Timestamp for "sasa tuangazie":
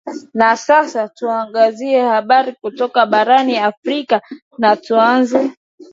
0.67-2.01